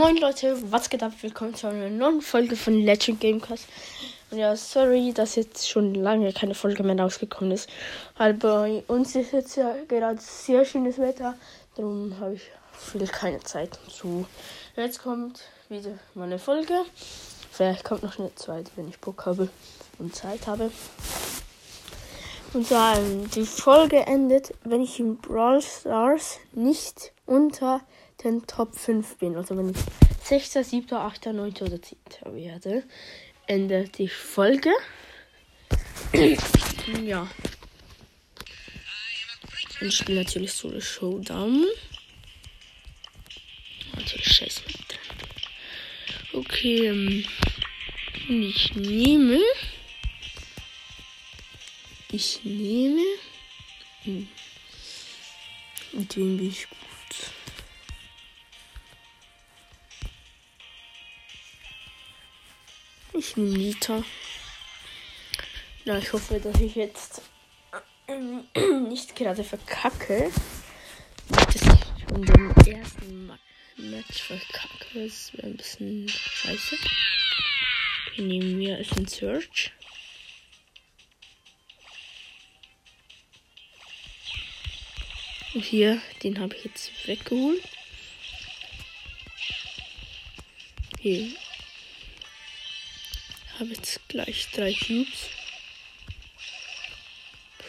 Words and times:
Moin 0.00 0.16
Leute, 0.16 0.56
was 0.72 0.88
geht 0.88 1.02
ab? 1.02 1.12
Willkommen 1.20 1.54
zu 1.54 1.66
einer 1.66 1.90
neuen 1.90 2.22
Folge 2.22 2.56
von 2.56 2.72
Legend 2.72 3.20
Gamecast. 3.20 3.66
Ja, 4.30 4.56
sorry, 4.56 5.12
dass 5.12 5.34
jetzt 5.34 5.68
schon 5.68 5.94
lange 5.94 6.32
keine 6.32 6.54
Folge 6.54 6.82
mehr 6.82 6.98
rausgekommen 6.98 7.52
ist. 7.52 7.68
Weil 8.16 8.32
bei 8.32 8.82
uns 8.86 9.14
ist 9.14 9.34
jetzt 9.34 9.56
ja 9.56 9.76
gerade 9.88 10.18
sehr 10.18 10.64
schönes 10.64 10.96
Wetter. 10.96 11.34
Darum 11.76 12.18
habe 12.18 12.36
ich 12.36 12.50
viel 12.72 13.06
keine 13.08 13.40
Zeit 13.40 13.78
zu. 13.90 14.24
Jetzt 14.74 15.02
kommt 15.02 15.42
wieder 15.68 15.98
meine 16.14 16.38
Folge. 16.38 16.80
Vielleicht 17.50 17.84
kommt 17.84 18.02
noch 18.02 18.18
eine 18.18 18.34
zweite, 18.36 18.70
wenn 18.76 18.88
ich 18.88 18.98
Bock 19.00 19.26
habe 19.26 19.50
und 19.98 20.16
Zeit 20.16 20.46
habe. 20.46 20.70
Und 22.54 22.66
zwar, 22.66 22.96
die 23.34 23.44
Folge 23.44 23.98
endet, 24.06 24.54
wenn 24.64 24.80
ich 24.80 24.98
in 24.98 25.18
Brawl 25.18 25.60
Stars 25.60 26.38
nicht 26.52 27.12
unter 27.30 27.80
den 28.24 28.44
Top 28.46 28.76
5 28.76 29.16
bin. 29.18 29.36
Also 29.36 29.56
wenn 29.56 29.70
ich 29.70 29.76
6., 30.24 30.68
7., 30.68 30.92
8., 30.92 31.26
9. 31.26 31.52
oder 31.60 31.80
10. 31.80 31.96
werde, 32.26 32.82
endet 33.46 33.98
die 33.98 34.08
Folge. 34.08 34.70
ja. 37.04 37.28
Und 39.80 39.86
ich 39.86 39.96
spiele 39.96 40.24
natürlich 40.24 40.52
Solo 40.52 40.80
Showdown. 40.80 41.64
Natürlich 43.94 44.26
scheiße. 44.26 44.62
Okay, 46.32 46.88
ähm, 46.88 47.24
ich 48.28 48.74
nehme. 48.74 49.40
Ich 52.10 52.40
nehme. 52.44 53.04
Hm. 54.02 54.28
Mit 55.92 56.16
wem 56.16 56.36
bin 56.36 56.48
ich 56.48 56.68
gut? 56.68 56.89
Ich 63.12 63.36
nehme 63.36 63.58
Nita. 63.58 64.02
Na, 65.84 65.98
ich 65.98 66.12
hoffe, 66.12 66.40
dass 66.40 66.60
ich 66.60 66.74
jetzt 66.74 67.22
ähm, 68.08 68.44
nicht 68.88 69.14
gerade 69.14 69.44
verkacke. 69.44 70.30
Dass 71.28 71.54
ich 71.54 71.62
schon 72.08 72.22
den 72.22 72.50
ersten 72.66 73.26
Ma 73.26 73.38
Match 73.76 74.22
verkacke. 74.22 75.04
Das 75.04 75.32
wäre 75.34 75.48
ein 75.48 75.56
bisschen 75.56 76.08
scheiße. 76.08 76.76
Nehmen 78.16 78.58
wir 78.58 78.78
es 78.78 78.90
in 78.92 79.06
Search. 79.06 79.72
Und 85.54 85.64
hier, 85.64 86.00
den 86.22 86.38
habe 86.38 86.54
ich 86.56 86.64
jetzt 86.64 86.90
weggeholt. 87.06 87.62
Hier 91.00 91.32
habe 93.60 93.74
jetzt 93.74 94.00
gleich 94.08 94.48
drei 94.52 94.72
Cubes. 94.72 95.28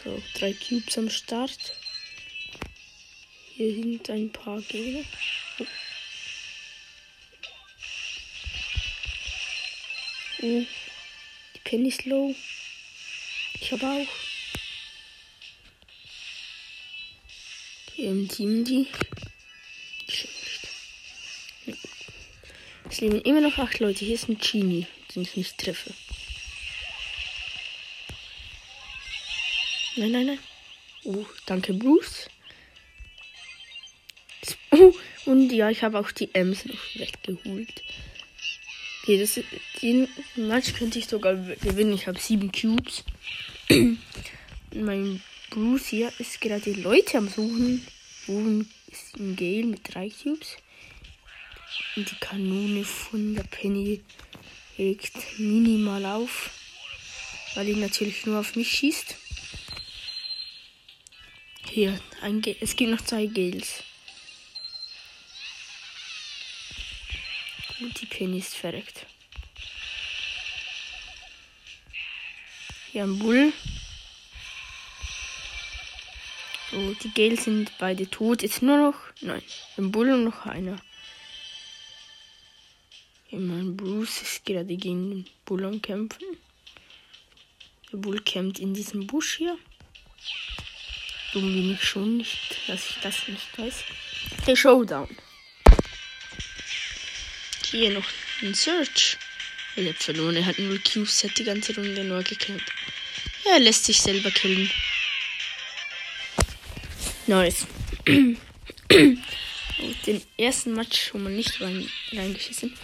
So, 0.02 0.22
drei 0.34 0.54
Cubes 0.54 0.96
am 0.96 1.10
Start. 1.10 1.76
Hier 3.54 3.74
sind 3.74 4.08
ein 4.08 4.32
paar 4.32 4.60
Gegner. 4.62 5.04
Oh. 5.58 5.66
Die 10.40 10.66
Penny 11.62 11.88
ist 11.88 12.06
low. 12.06 12.34
Ich 13.60 13.70
habe 13.72 13.86
auch. 13.86 14.31
Hier 17.94 18.10
im 18.10 18.28
Team 18.28 18.64
die. 18.64 18.86
Es 22.88 23.00
leben 23.00 23.20
immer 23.22 23.40
noch 23.40 23.58
acht 23.58 23.78
Leute. 23.78 24.04
Hier 24.04 24.14
ist 24.14 24.28
ein 24.28 24.38
Genie 24.38 24.86
den 25.14 25.22
ich 25.22 25.36
nicht 25.36 25.58
treffe. 25.58 25.92
Nein, 29.96 30.12
nein, 30.12 30.26
nein. 30.26 30.38
Oh, 31.04 31.26
danke, 31.46 31.74
Bruce. 31.74 32.28
Oh, 34.70 34.94
und 35.26 35.50
ja, 35.52 35.68
ich 35.68 35.82
habe 35.82 35.98
auch 35.98 36.10
die 36.12 36.34
Ems 36.34 36.64
noch 36.64 36.94
weggeholt. 36.94 37.82
Okay, 39.02 39.18
das, 39.18 39.38
den 39.82 40.08
Match 40.36 40.72
könnte 40.74 40.98
ich 40.98 41.08
sogar 41.08 41.34
gewinnen. 41.34 41.92
Ich 41.92 42.06
habe 42.06 42.18
sieben 42.18 42.50
Cubes. 42.52 43.04
mein 44.74 45.22
Bruce 45.52 45.88
hier 45.88 46.10
ist 46.18 46.40
gerade 46.40 46.72
Leute 46.72 47.18
am 47.18 47.28
Suchen. 47.28 47.86
Wo 48.26 48.64
ist 48.90 49.16
ein 49.18 49.36
Gale 49.36 49.66
mit 49.66 49.92
drei 49.92 50.08
Cubes? 50.08 50.56
Und 51.94 52.10
die 52.10 52.16
Kanone 52.16 52.82
von 52.86 53.34
der 53.34 53.42
Penny 53.42 54.02
regt 54.78 55.12
minimal 55.38 56.06
auf, 56.06 56.50
weil 57.54 57.68
ihn 57.68 57.80
natürlich 57.80 58.24
nur 58.24 58.40
auf 58.40 58.56
mich 58.56 58.70
schießt. 58.70 59.14
Hier, 61.70 62.00
es 62.60 62.74
gibt 62.74 62.90
noch 62.90 63.02
zwei 63.02 63.26
Gales. 63.26 63.82
Und 67.78 68.00
die 68.00 68.06
Penny 68.06 68.38
ist 68.38 68.54
verreckt. 68.54 69.04
Hier 72.90 73.02
ein 73.02 73.18
Bull. 73.18 73.52
Oh, 76.74 76.94
die 77.02 77.12
Gales 77.12 77.44
sind 77.44 77.70
beide 77.78 78.08
tot. 78.08 78.42
Jetzt 78.42 78.62
nur 78.62 78.78
noch. 78.78 78.94
Nein, 79.20 79.42
ein 79.76 79.92
Bull 79.92 80.10
und 80.10 80.24
noch 80.24 80.46
einer. 80.46 80.80
Mein 83.30 83.76
Bruce 83.76 84.22
ist 84.22 84.44
gerade 84.44 84.76
gegen 84.76 85.10
den 85.10 85.26
Bull 85.44 85.64
am 85.64 85.80
Kämpfen. 85.80 86.24
Der 87.90 87.98
Bull 87.98 88.20
kämpft 88.20 88.58
in 88.58 88.74
diesem 88.74 89.06
Busch 89.06 89.36
hier. 89.36 89.58
Dumm 91.32 91.54
bin 91.54 91.72
ich 91.72 91.82
schon 91.82 92.18
nicht, 92.18 92.58
dass 92.66 92.90
ich 92.90 92.96
das 93.02 93.28
nicht 93.28 93.58
weiß. 93.58 93.84
Der 94.46 94.56
Showdown. 94.56 95.08
Hier 97.70 97.90
noch 97.90 98.04
ein 98.42 98.54
Search. 98.54 99.16
Er 99.76 99.88
hat 99.88 99.96
verloren. 99.96 100.36
Er 100.36 100.44
hat 100.44 100.58
nur 100.58 100.78
Cubes, 100.78 101.24
hat 101.24 101.38
die 101.38 101.44
ganze 101.44 101.74
Runde 101.74 102.04
nur 102.04 102.22
gekämpft. 102.22 102.70
Er 103.46 103.58
lässt 103.60 103.84
sich 103.86 104.00
selber 104.00 104.30
killen. 104.30 104.70
Nice. 107.32 107.66
Den 110.06 110.22
ersten 110.36 110.74
Match, 110.74 111.14
wo 111.14 111.18
man 111.18 111.34
nicht 111.34 111.62
rein, 111.62 111.88
reingeschissen 112.12 112.76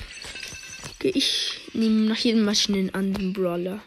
Okay, 0.94 1.12
ich 1.14 1.60
nehme 1.74 2.08
nach 2.08 2.16
jedem 2.16 2.46
Match 2.46 2.70
einen 2.70 2.94
anderen 2.94 3.34
Brawler. 3.34 3.82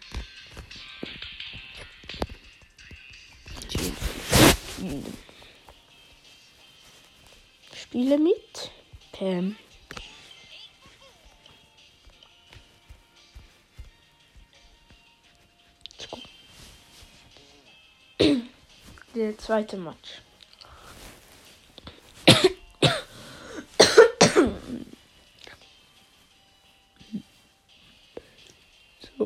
Spiele 7.73 8.19
mit 8.19 8.69
Pam. 9.13 9.55
Der 19.15 19.35
zweite 19.39 19.77
Match. 19.77 20.21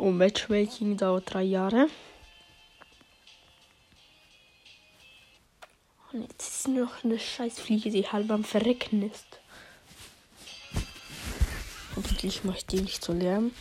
So, 0.06 0.12
Matchmaking 0.12 0.98
dauert 0.98 1.34
drei 1.34 1.42
Jahre. 1.42 1.90
Und 6.12 6.30
jetzt 6.30 6.48
ist 6.48 6.68
noch 6.68 7.04
eine 7.04 7.18
Scheißfliege, 7.18 7.90
die 7.90 8.08
halb 8.08 8.30
am 8.30 8.44
Verrecken 8.44 9.10
ist. 9.10 9.40
Hoffentlich 11.96 12.44
mache 12.44 12.58
ich 12.58 12.66
die 12.68 12.82
nicht 12.82 13.04
so 13.04 13.14
Lärm. 13.14 13.52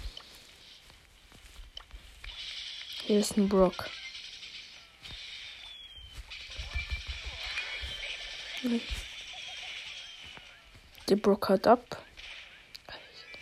Hier 3.06 3.20
ist 3.20 3.38
ein 3.38 3.48
Brock. 3.48 3.88
Der 11.08 11.16
Brock 11.16 11.48
hat 11.48 11.66
ab. 11.66 12.04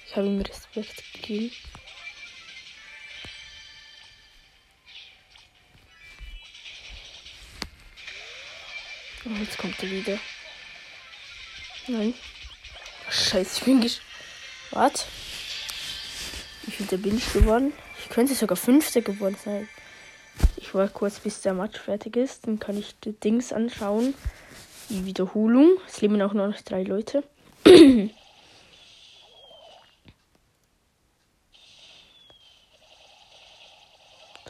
Ich 0.07 0.15
habe 0.15 0.29
ihm 0.29 0.41
Respekt 0.41 1.03
gegeben. 1.15 1.51
jetzt 9.43 9.59
kommt 9.59 9.83
er 9.83 9.91
wieder. 9.91 10.19
Nein. 11.89 12.15
Scheiße, 13.11 13.59
ich 13.59 13.65
bin 13.65 13.81
gesch. 13.81 14.01
Was? 14.71 15.07
Wie 16.65 16.71
viel 16.71 16.99
bin 16.99 17.19
ich 17.19 17.33
geworden? 17.33 17.73
Ich 18.01 18.09
könnte 18.09 18.35
sogar 18.35 18.57
Fünfter 18.57 19.03
geworden 19.03 19.37
sein. 19.43 19.69
Ich 20.57 20.75
war 20.75 20.89
kurz, 20.89 21.19
bis 21.21 21.41
der 21.43 21.55
Match 21.55 21.79
fertig 21.79 22.17
ist. 22.17 22.47
Dann 22.47 22.59
kann 22.59 22.79
ich 22.79 22.99
die 23.01 23.13
Dings 23.13 23.53
anschauen. 23.53 24.15
Die 24.89 25.05
Wiederholung. 25.05 25.77
Es 25.87 26.01
leben 26.01 26.23
auch 26.23 26.33
nur 26.33 26.49
noch 26.49 26.61
drei 26.63 26.83
Leute. 26.85 27.25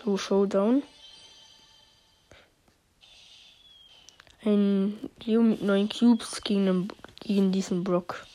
so, 0.05 0.17
Showdown. 0.17 0.83
Ein 4.45 4.99
Leo 5.25 5.41
mit 5.41 5.63
neun 5.63 5.89
Cubes 5.89 6.43
gegen, 6.43 6.67
den, 6.67 6.89
gegen 7.21 7.53
diesen 7.53 7.85
Brock. 7.85 8.27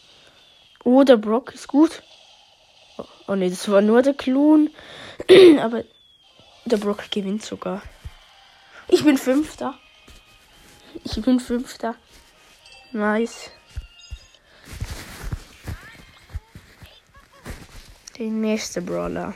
Oh, 0.85 1.03
der 1.03 1.17
Brock 1.17 1.53
ist 1.53 1.67
gut. 1.67 2.01
Oh, 2.97 3.03
oh 3.27 3.35
ne, 3.35 3.49
das 3.49 3.69
war 3.69 3.81
nur 3.81 4.01
der 4.01 4.13
Klon. 4.13 4.69
Aber 5.59 5.83
der 6.63 6.77
Brock 6.77 7.11
gewinnt 7.11 7.43
sogar. 7.43 7.81
Ich 8.87 9.03
bin 9.03 9.17
Fünfter. 9.17 9.77
Ich 11.03 11.21
bin 11.21 11.41
Fünfter. 11.41 11.95
Nice. 12.93 13.51
Der 18.17 18.27
nächste 18.27 18.81
Brawler. 18.81 19.35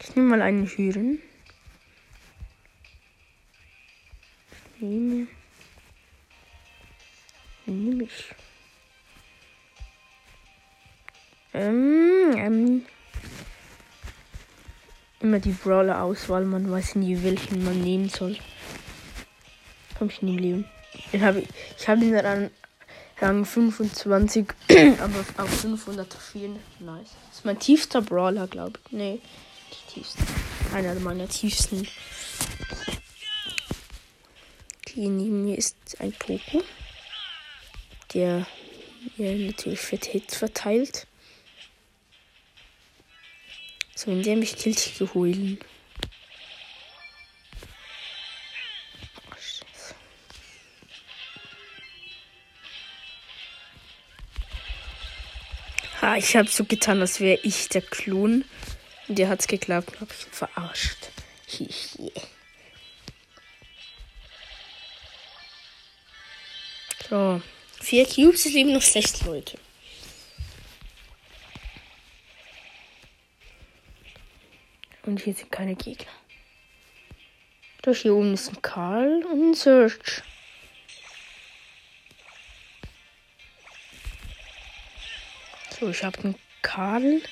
Ich 0.00 0.16
nehme 0.16 0.30
mal 0.30 0.42
einen 0.42 0.66
Hüren. 0.66 1.22
Nehme. 4.80 5.28
Nehme 7.68 8.04
ich. 8.04 8.24
Ähm, 11.52 12.34
ähm. 12.36 12.86
Immer 15.20 15.40
die 15.40 15.50
Brawler-Auswahl, 15.50 16.44
man 16.44 16.70
weiß 16.70 16.94
nie, 16.94 17.22
welchen 17.22 17.64
man 17.64 17.80
nehmen 17.80 18.08
soll. 18.08 18.36
Komm, 19.98 20.08
ich 20.08 20.22
nehme 20.22 20.40
Leon. 20.40 20.64
Den 21.12 21.22
hab 21.22 21.36
ich 21.36 21.48
ich 21.76 21.88
habe 21.88 22.04
ihn 22.04 22.16
an 22.16 22.50
Rang 23.20 23.44
25, 23.44 24.46
aber 25.00 25.42
auf 25.42 25.60
504. 25.60 26.50
Nice. 26.78 27.10
Das 27.28 27.38
ist 27.38 27.44
mein 27.44 27.58
tiefster 27.58 28.00
Brawler, 28.00 28.46
glaube 28.46 28.78
ich. 28.86 28.92
Nee, 28.92 29.20
nicht 29.68 29.88
tiefster. 29.92 30.24
Einer 30.72 30.94
meiner 30.94 31.28
tiefsten. 31.28 31.86
Okay, 34.78 35.08
neben 35.08 35.44
mir 35.44 35.58
ist 35.58 35.76
ein 35.98 36.12
Poco, 36.12 36.62
der 38.14 38.46
mir 39.16 39.34
natürlich 39.34 39.80
für 39.80 39.96
Hits 39.96 40.36
verteilt. 40.36 41.06
So, 43.94 44.10
in 44.10 44.22
dem 44.22 44.42
ich 44.42 44.56
killt 44.56 44.86
ich 44.86 44.98
geholt. 44.98 45.64
Ha, 56.00 56.16
ich 56.16 56.36
habe 56.36 56.48
so 56.48 56.64
getan, 56.64 57.00
als 57.00 57.18
wäre 57.18 57.40
ich 57.42 57.68
der 57.68 57.82
Klon. 57.82 58.44
Und 59.08 59.18
der 59.18 59.28
hat's 59.28 59.48
geglaubt, 59.48 60.00
hab 60.00 60.10
ich 60.12 60.26
verarscht. 60.30 61.10
Hihi. 61.46 62.12
So, 67.08 67.42
vier 67.80 68.06
Cubes, 68.06 68.46
es 68.46 68.52
leben 68.52 68.72
noch 68.72 68.82
sechs 68.82 69.22
Leute. 69.24 69.58
Und 75.02 75.22
hier 75.22 75.34
sind 75.34 75.50
keine 75.50 75.74
Gegner. 75.74 76.12
Da 77.82 77.92
hier 77.92 78.14
oben 78.14 78.34
ist 78.34 78.50
ein 78.50 78.60
Karl 78.60 79.24
und 79.24 79.50
ein 79.50 79.54
Search. 79.54 80.22
So, 85.78 85.88
ich 85.88 86.04
habe 86.04 86.18
einen 86.18 86.34
Karl. 86.60 87.22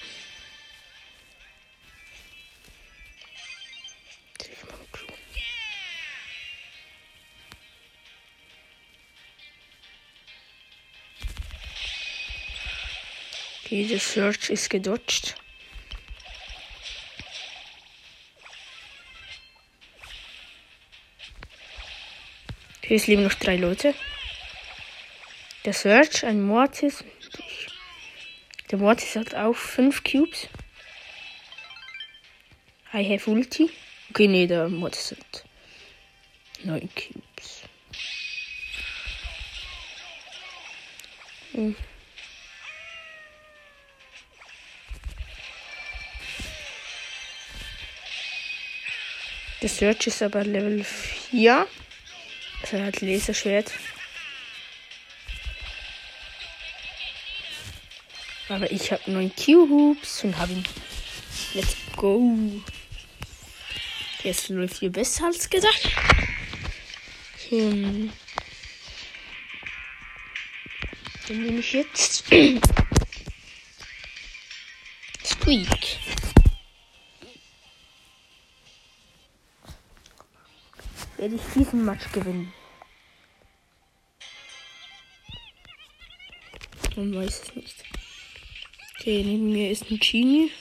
Diese 13.68 13.98
Search 13.98 14.50
ist 14.50 14.70
gedodged. 14.70 15.34
Hier 22.82 23.00
leben 23.06 23.24
noch 23.24 23.34
drei 23.34 23.56
Leute. 23.56 23.94
Der 25.64 25.72
Search, 25.72 26.24
ein 26.24 26.40
Mortis. 26.46 27.02
Der 28.70 28.78
Mortis 28.78 29.16
hat 29.16 29.34
auch 29.34 29.56
fünf 29.56 30.04
Cubes. 30.04 30.48
I 32.94 33.02
have 33.12 33.28
Ulti. 33.28 33.68
Okay, 34.10 34.28
nee, 34.28 34.46
der 34.46 34.68
Mortis 34.68 35.10
hat 35.10 35.44
neun 36.62 36.88
Cubes. 36.94 37.62
Hm. 41.50 41.74
Der 49.66 49.74
Search 49.74 50.06
ist 50.06 50.22
aber 50.22 50.44
Level 50.44 50.84
4. 50.84 51.66
Also 52.62 52.76
er 52.76 52.86
hat 52.86 53.00
Laserschwert. 53.00 53.72
Aber 58.48 58.70
ich 58.70 58.92
habe 58.92 59.10
neun 59.10 59.32
Q-Hoops 59.34 60.22
und 60.22 60.38
habe 60.38 60.52
ihn. 60.52 60.64
Let's 61.54 61.74
go. 61.96 62.62
Jetzt 64.22 64.50
läuft 64.50 64.78
hier 64.78 64.92
besser 64.92 65.26
als 65.26 65.50
gedacht. 65.50 65.90
Hm. 67.48 68.12
Den 71.28 71.42
nehme 71.42 71.58
ich 71.58 71.72
jetzt. 71.72 72.22
Squeak. 75.24 76.05
Werde 81.26 81.42
ich 81.42 81.52
diesen 81.54 81.84
Match 81.84 82.12
gewinnen. 82.12 82.52
Man 86.94 87.14
weiß 87.16 87.42
es 87.42 87.56
nicht. 87.56 87.84
Okay, 88.94 89.24
neben 89.24 89.50
mir 89.50 89.72
ist 89.72 89.90
ein 89.90 89.98
Genie. 89.98 90.52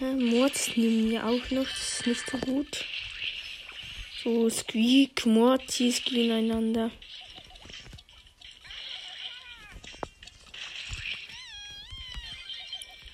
Ja, 0.00 0.12
Mortis 0.14 0.72
neben 0.74 1.08
mir 1.08 1.24
auch 1.24 1.50
noch. 1.52 1.62
Das 1.62 2.00
ist 2.00 2.06
nicht 2.08 2.28
so 2.28 2.38
gut. 2.38 2.84
So, 4.24 4.50
Squeak, 4.50 5.24
Mortis 5.26 6.02
gegeneinander. 6.04 6.90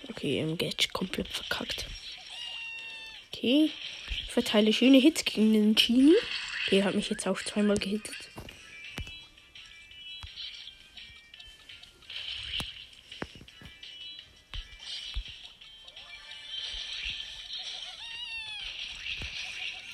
Okay, 0.09 0.41
im 0.41 0.57
Gadget 0.57 0.95
komplett 0.95 1.29
verkackt. 1.29 1.87
Okay. 3.37 3.71
Ich 4.25 4.33
verteile 4.33 4.73
schöne 4.73 4.99
Hits 4.99 5.23
gegen 5.25 5.53
den 5.53 5.75
Genie. 5.75 6.15
Der 6.71 6.85
hat 6.85 6.95
mich 6.95 7.11
jetzt 7.11 7.27
auch 7.27 7.39
zweimal 7.43 7.77
gehittet. 7.77 8.15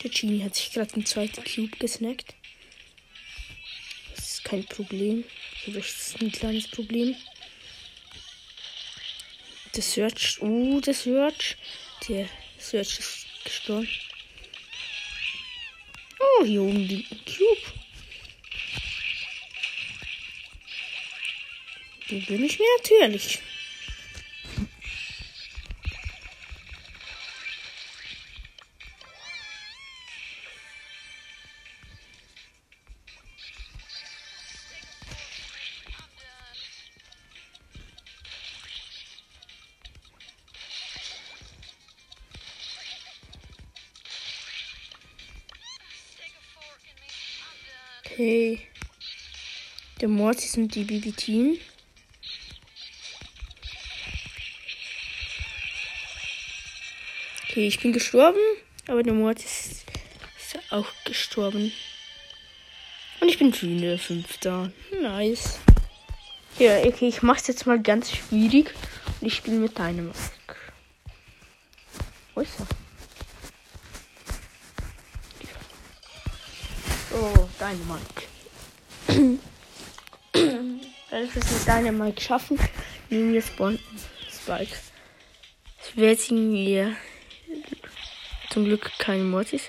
Der 0.03 0.11
Genie 0.11 0.45
hat 0.45 0.55
sich 0.55 0.71
gerade 0.73 0.95
einen 0.95 1.07
zweiten 1.07 1.43
Cube 1.43 1.77
gesnackt. 1.79 2.35
Das 4.15 4.35
ist 4.35 4.45
kein 4.45 4.65
Problem. 4.67 5.25
Das 5.67 5.77
ist 5.77 6.23
ein 6.23 6.31
kleines 6.31 6.69
Problem. 6.69 7.17
Der 9.75 9.83
Search. 9.83 10.39
Oh, 10.41 10.81
der 10.81 10.95
Search. 10.95 11.57
Der 12.09 12.29
Search 12.59 12.99
ist 13.01 13.22
gestorben. 13.45 13.89
Oh, 16.19 16.45
hier 16.45 16.63
oben 16.63 16.87
liegt 16.87 17.13
ein 17.13 17.25
Cube. 17.25 17.73
Den 22.11 22.25
bin 22.27 22.45
ich 22.45 22.59
mir 22.59 22.67
natürlich. 22.79 23.41
Okay. 48.13 48.61
Der 50.03 50.09
Mortis 50.09 50.59
und 50.59 50.75
die 50.75 50.85
BB-Team. 50.85 51.57
Okay, 57.45 57.67
ich 57.67 57.81
bin 57.81 57.95
gestorben, 57.95 58.39
aber 58.87 59.03
der 59.03 59.15
Mord 59.15 59.39
ist, 59.39 59.87
ist 60.39 60.59
auch 60.71 60.87
gestorben. 61.07 61.73
Und 63.21 63.29
ich 63.29 63.39
bin 63.39 63.51
Junior 63.51 63.97
Fünfter. 63.97 64.71
Nice. 65.01 65.61
Ja, 66.59 66.81
okay, 66.81 67.09
ich 67.09 67.23
mach's 67.23 67.47
jetzt 67.47 67.67
mal 67.67 67.81
ganz 67.81 68.11
schwierig. 68.11 68.75
Und 69.21 69.27
ich 69.27 69.37
spiele 69.37 69.57
mit 69.57 69.79
deinem 69.79 70.09
Mask. 70.09 70.33
Wo 72.35 72.43
ist 72.43 72.61
er? 72.61 72.67
Oh, 77.15 77.42
Dynamite. 77.63 78.23
Wenn 80.33 80.59
wir 81.11 81.37
es 81.37 81.53
mit 81.53 81.67
Dynamite 81.69 82.21
schaffen, 82.21 82.59
nehmen 83.09 83.33
wir 83.33 83.41
Spawn 83.41 83.79
Spike. 84.29 84.77
Es 85.81 85.97
wird 85.97 86.29
mir 86.33 86.97
zum 88.51 88.65
Glück 88.65 88.91
keine 88.99 89.23
Mortis. 89.23 89.69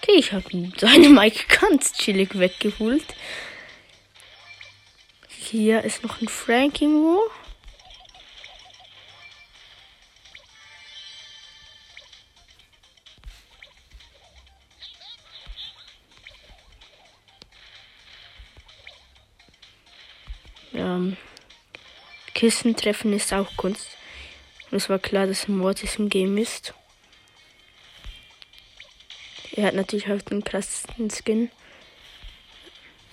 Okay, 0.00 0.16
ich 0.16 0.32
habe 0.32 0.48
Dynamite 0.48 1.44
ganz 1.60 1.92
chillig 1.92 2.38
weggeholt. 2.38 3.14
Hier 5.28 5.84
ist 5.84 6.02
noch 6.02 6.22
ein 6.22 6.28
Frank 6.28 6.80
irgendwo. 6.80 7.20
Ähm, 20.84 21.16
Kissen 22.34 22.76
treffen 22.76 23.12
ist 23.12 23.32
auch 23.32 23.56
Kunst. 23.56 23.88
Und 24.70 24.76
es 24.76 24.88
war 24.88 24.98
klar, 24.98 25.26
dass 25.26 25.48
Mortis 25.48 25.96
im 25.96 26.08
Game 26.08 26.36
ist. 26.36 26.74
Er 29.52 29.66
hat 29.66 29.74
natürlich 29.74 30.10
auch 30.10 30.20
den 30.20 30.44
krassesten 30.44 31.10
Skin. 31.10 31.50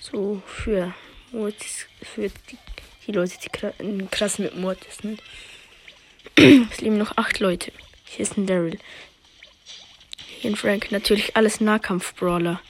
So 0.00 0.42
für 0.44 0.92
Mortis, 1.30 1.86
für 2.02 2.28
die, 2.28 2.58
die 3.06 3.12
Leute, 3.12 3.38
die 3.38 4.06
krass 4.10 4.38
mit 4.38 4.56
Mortis 4.56 4.98
sind. 4.98 5.22
es 6.36 6.80
leben 6.80 6.98
noch 6.98 7.16
acht 7.16 7.38
Leute. 7.38 7.72
Hier 8.04 8.20
ist 8.20 8.36
ein 8.36 8.46
Daryl. 8.46 8.78
Hier 10.40 10.50
ein 10.50 10.56
Frank. 10.56 10.90
Natürlich 10.90 11.36
alles 11.36 11.60
Nahkampf-Brawler. 11.60 12.60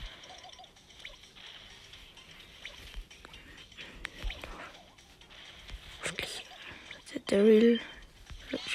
Daryl 7.32 7.80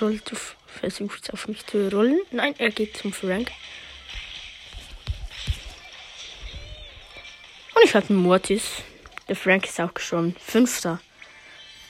rollt 0.01 0.31
versucht 0.65 1.31
auf 1.31 1.47
mich 1.47 1.63
zu 1.67 1.89
rollen. 1.89 2.19
Nein, 2.31 2.55
er 2.57 2.71
geht 2.71 2.97
zum 2.97 3.13
Frank. 3.13 3.51
Und 7.75 7.83
ich 7.83 7.93
hatte 7.93 8.09
einen 8.09 8.23
Mortis. 8.23 8.81
Der 9.27 9.35
Frank 9.35 9.65
ist 9.65 9.79
auch 9.79 9.93
gestorben. 9.93 10.35
Fünfter. 10.39 10.99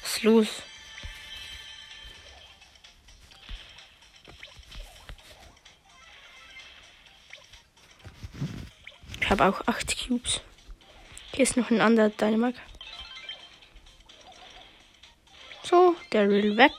Was 0.01 0.17
ist 0.17 0.23
los? 0.23 0.47
Ich 9.21 9.29
habe 9.29 9.45
auch 9.45 9.65
acht 9.67 9.95
Cubes. 10.05 10.41
Hier 11.33 11.43
ist 11.43 11.55
noch 11.55 11.71
ein 11.71 11.79
anderer 11.79 12.09
Dynamag. 12.09 12.55
Will 16.11 16.57
weg. 16.57 16.71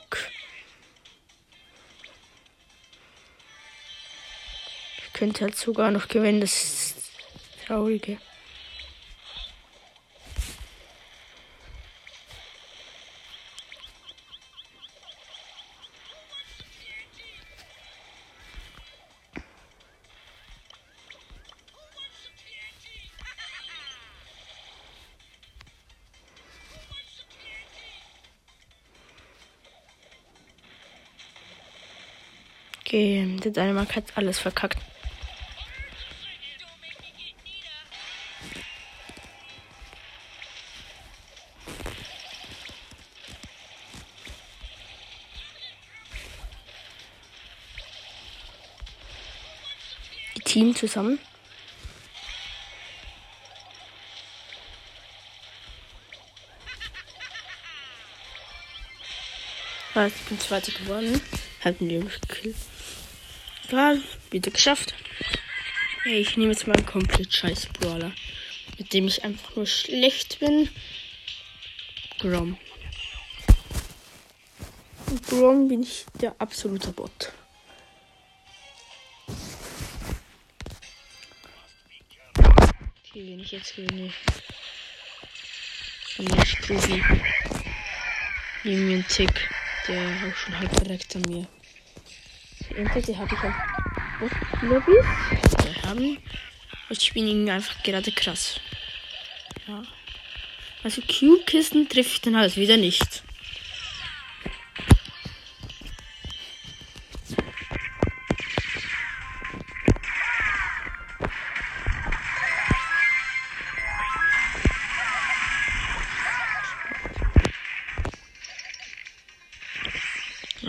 Ich 4.99 5.13
könnte 5.13 5.45
halt 5.45 5.57
sogar 5.57 5.91
noch 5.91 6.09
gewinnen, 6.09 6.41
das 6.41 6.63
ist 6.63 6.97
das 6.97 7.67
Traurige. 7.67 8.19
Okay, 32.89 33.37
der 33.45 33.51
Dänemark 33.51 33.97
hat 33.97 34.05
alles 34.15 34.39
verkackt. 34.39 34.79
Die 50.35 50.41
Team 50.41 50.75
zusammen. 50.75 51.19
Ah, 59.95 60.07
ich 60.07 60.15
bin 60.23 60.41
zweite 60.41 60.73
geworden. 60.73 61.21
Hatten 61.61 61.89
die 61.89 61.99
mich 61.99 62.21
gekillt. 62.21 62.57
Egal, 63.67 64.01
wieder 64.31 64.51
geschafft. 64.51 64.95
Hey, 66.05 66.21
ich 66.21 66.37
nehme 66.37 66.53
jetzt 66.53 66.67
mal 66.67 66.77
einen 66.77 66.87
komplett 66.87 67.33
scheiß 67.33 67.67
Brawler. 67.79 68.13
Mit 68.79 68.93
dem 68.93 69.09
ich 69.09 69.25
einfach 69.25 69.57
nur 69.57 69.67
schlecht 69.67 70.39
bin. 70.39 70.71
Grom. 72.21 72.57
Mit 75.11 75.27
Grom 75.27 75.69
bin 75.69 75.83
ich 75.83 76.07
der 76.21 76.35
absolute 76.39 76.93
Bot. 76.93 77.33
Okay, 82.39 83.31
wenn 83.31 83.41
ich 83.41 83.53
jetzt 83.53 83.75
gewinne, 83.75 84.13
bin 86.17 86.43
ich 86.43 86.61
Profi. 86.61 87.03
Nehmen 88.65 88.87
mir 88.87 88.95
einen 88.95 89.09
Tick, 89.09 89.51
der 89.89 90.31
auch 90.31 90.37
schon 90.37 90.59
halb 90.59 90.85
direkt 90.85 91.17
an 91.17 91.23
mir. 91.23 91.47
Entweder 92.77 93.19
habe 93.19 93.35
ich 93.35 93.41
auch 93.41 94.63
Lobbys. 94.63 95.05
Wir 95.65 95.83
haben. 95.83 96.19
Ich 96.91 97.13
bin 97.13 97.27
ihnen 97.27 97.49
einfach 97.49 97.83
gerade 97.83 98.13
krass. 98.13 98.61
Ja. 99.67 99.83
Also 100.83 101.03
Q-Kisten 101.03 101.89
treffe 101.89 102.11
ich 102.11 102.21
dann 102.21 102.37
alles 102.37 102.57
wieder 102.57 102.77
nicht. 102.77 103.23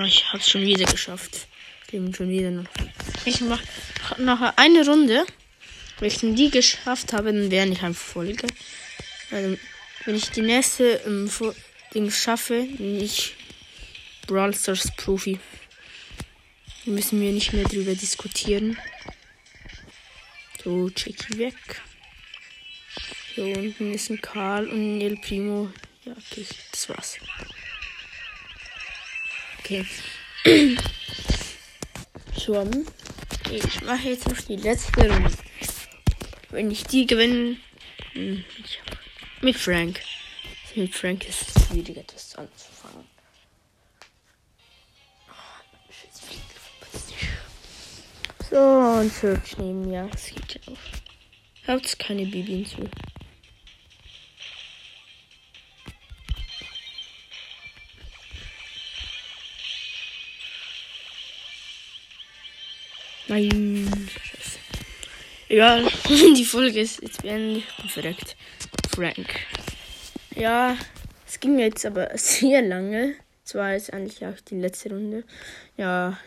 Ich 0.06 0.25
habe 0.29 0.38
es 0.38 0.50
schon 0.50 0.62
wieder 0.62 0.86
geschafft. 0.86 1.48
Leben 1.91 2.13
schon 2.13 2.29
wieder 2.29 2.51
noch. 2.51 2.65
Ich 3.25 3.41
mache 3.41 3.63
noch 4.18 4.41
eine 4.56 4.86
Runde. 4.86 5.25
Wenn 6.00 6.08
ich 6.08 6.20
die 6.20 6.50
geschafft 6.50 7.13
habe, 7.13 7.34
dann 7.34 7.51
wäre 7.51 7.68
ich 7.68 7.82
einfach 7.82 8.01
Folge. 8.01 8.48
Also, 9.32 9.58
wenn 10.06 10.15
ich 10.15 10.29
die 10.32 10.41
nächste 10.41 11.01
ähm, 11.06 11.29
Ding 11.94 12.10
schaffe, 12.10 12.68
nicht 12.77 13.34
Brawl 14.27 14.53
Stars 14.53 14.91
Profi. 14.96 15.39
Müssen 16.86 17.20
wir 17.20 17.32
nicht 17.32 17.51
mehr 17.53 17.65
drüber 17.65 17.94
diskutieren. 17.94 18.77
So, 20.63 20.89
Jackie 20.89 21.38
weg. 21.38 21.82
Hier 23.34 23.58
unten 23.58 23.94
ist 23.94 24.10
ein 24.10 24.22
Karl 24.22 24.68
und 24.68 24.98
ein 24.98 25.01
El 25.01 25.18
Primo. 25.18 25.72
Ja, 26.06 26.13
okay, 26.13 26.46
das 26.72 26.89
war's. 26.89 27.18
Okay. 29.69 29.85
Schon. 32.43 32.88
Ich 33.51 33.81
mache 33.83 34.09
jetzt 34.09 34.27
noch 34.27 34.41
die 34.41 34.55
letzte 34.55 35.07
Runde. 35.07 35.31
Wenn 36.49 36.71
ich 36.71 36.85
die 36.85 37.05
gewinne. 37.05 37.57
Hm, 38.13 38.43
mit 39.41 39.55
Frank. 39.55 39.99
Mit 40.73 40.95
Frank 40.95 41.29
ist 41.29 41.55
es 41.55 41.67
schwierig, 41.67 41.97
etwas 41.97 42.35
anzufangen. 42.35 43.05
So, 48.49 48.57
und 48.57 49.13
Search 49.13 49.55
nehmen, 49.59 49.91
ja. 49.91 50.07
Das 50.07 50.25
geht 50.33 50.55
ja 50.65 50.73
auch. 50.73 51.67
Haut 51.67 51.99
keine 51.99 52.25
Bibi 52.25 52.65
hinzu. 52.65 52.89
Nein. 63.29 64.09
Scheiße. 64.12 64.59
Egal. 65.50 65.88
Die 66.09 66.45
Folge 66.45 66.81
ist 66.81 67.01
jetzt 67.01 67.21
beendet. 67.21 67.63
Bin 67.77 67.89
verreckt. 67.89 68.36
Frank. 68.93 69.27
Ja, 70.36 70.75
es 71.27 71.39
ging 71.39 71.59
jetzt 71.59 71.86
aber 71.86 72.09
sehr 72.15 72.62
lange. 72.62 73.15
Es 73.45 73.55
war 73.55 73.74
jetzt 73.74 73.93
eigentlich 73.93 74.25
auch 74.25 74.39
die 74.50 74.59
letzte 74.59 74.89
Runde. 74.89 75.24
Ja. 75.77 76.17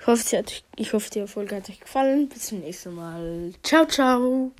Ich 0.00 0.06
hoffe, 0.06 0.38
hat, 0.38 0.64
ich 0.76 0.92
hoffe, 0.92 1.10
die 1.10 1.26
Folge 1.26 1.56
hat 1.56 1.70
euch 1.70 1.80
gefallen. 1.80 2.28
Bis 2.28 2.46
zum 2.46 2.60
nächsten 2.60 2.94
Mal. 2.94 3.52
Ciao, 3.62 3.86
ciao. 3.86 4.52